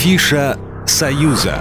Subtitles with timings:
[0.00, 1.58] Афиша «Союза».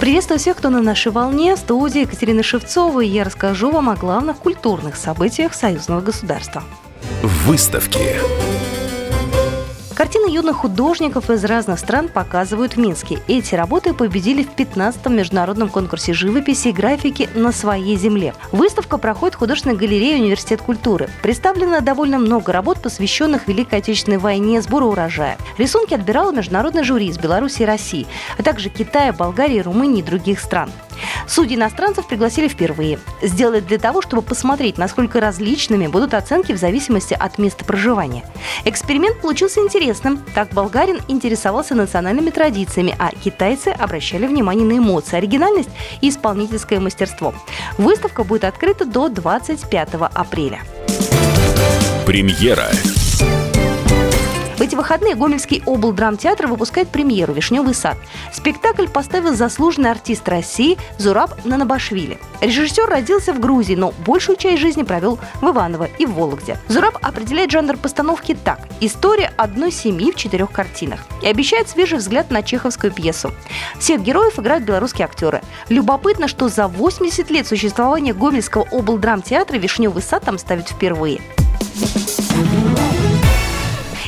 [0.00, 1.54] Приветствую всех, кто на нашей волне.
[1.56, 6.62] В студии Екатерина Шевцова, и я расскажу вам о главных культурных событиях союзного государства.
[7.22, 8.16] Выставки.
[9.98, 13.18] Картины юных художников из разных стран показывают в Минске.
[13.26, 18.32] Эти работы победили в 15-м международном конкурсе живописи и графики на своей земле.
[18.52, 21.10] Выставка проходит в художественной галерее Университет культуры.
[21.20, 25.36] Представлено довольно много работ, посвященных Великой Отечественной войне, сбору урожая.
[25.56, 28.06] Рисунки отбирала международный жюри из Беларуси и России,
[28.38, 30.70] а также Китая, Болгарии, Румынии и других стран.
[31.26, 32.98] Судьи иностранцев пригласили впервые.
[33.22, 38.24] Сделали для того, чтобы посмотреть, насколько различными будут оценки в зависимости от места проживания.
[38.64, 40.22] Эксперимент получился интересным.
[40.34, 47.34] Так болгарин интересовался национальными традициями, а китайцы обращали внимание на эмоции, оригинальность и исполнительское мастерство.
[47.76, 50.60] Выставка будет открыта до 25 апреля.
[52.06, 52.68] Премьера.
[54.58, 57.96] В эти выходные Гомельский облдрамтеатр выпускает премьеру «Вишневый сад».
[58.32, 62.18] Спектакль поставил заслуженный артист России Зураб Нанабашвили.
[62.40, 66.58] Режиссер родился в Грузии, но большую часть жизни провел в Иваново и в Вологде.
[66.66, 70.98] Зураб определяет жанр постановки так– история одной семьи в четырех картинах.
[71.22, 73.30] И обещает свежий взгляд на чеховскую пьесу.
[73.78, 75.40] Всех героев играют белорусские актеры.
[75.68, 81.20] Любопытно, что за 80 лет существования Гомельского облдрамтеатра «Вишневый сад» там ставят впервые.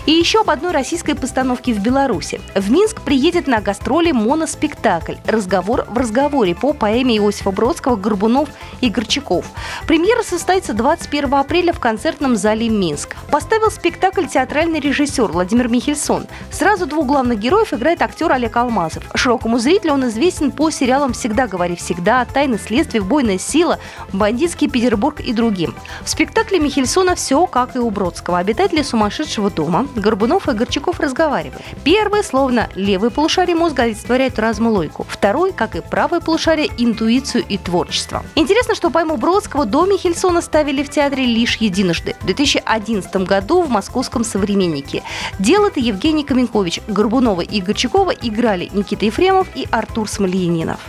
[0.07, 2.41] И еще об одной российской постановке в Беларуси.
[2.55, 8.49] В Минск приедет на гастроли моноспектакль «Разговор в разговоре» по поэме Иосифа Бродского «Горбунов
[8.81, 9.45] и Горчаков».
[9.87, 13.17] Премьера состоится 21 апреля в концертном зале Минск.
[13.31, 16.27] Поставил спектакль театральный режиссер Владимир Михельсон.
[16.51, 19.05] Сразу двух главных героев играет актер Олег Алмазов.
[19.15, 23.79] Широкому зрителю он известен по сериалам «Всегда говори всегда», «Тайны следствия», «Бойная сила»,
[24.13, 25.75] «Бандитский Петербург» и другим.
[26.03, 28.39] В спектакле Михельсона все как и у Бродского.
[28.39, 31.63] Обитатели сумасшедшего дома, Горбунов и Горчаков разговаривают.
[31.85, 35.07] Первый, словно левый полушарие мозга, олицетворяет логику.
[35.09, 38.25] Второй, как и правое полушарие, интуицию и творчество.
[38.35, 42.17] Интересно, что поэму Бродского до Михельсона ставили в театре лишь единожды.
[42.21, 45.03] В 2011 году в московском «Современнике».
[45.39, 46.81] Дело-то Евгений Каменкович.
[46.89, 50.81] Горбунова и Горчакова играли Никита Ефремов и Артур Смольянинов.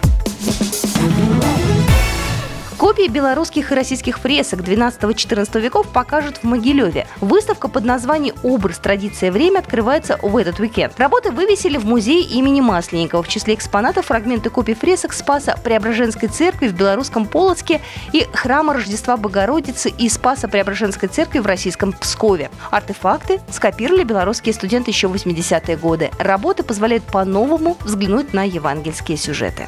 [2.81, 7.05] Копии белорусских и российских фресок 12-14 веков покажут в Могилеве.
[7.19, 10.99] Выставка под названием «Образ, традиция, время» открывается в этот уикенд.
[10.99, 13.21] Работы вывесили в музее имени Масленникова.
[13.21, 17.81] В числе экспонатов фрагменты копий фресок Спаса Преображенской церкви в белорусском Полоцке
[18.13, 22.49] и храма Рождества Богородицы и Спаса Преображенской церкви в российском Пскове.
[22.71, 26.09] Артефакты скопировали белорусские студенты еще в 80-е годы.
[26.17, 29.67] Работы позволяют по-новому взглянуть на евангельские сюжеты.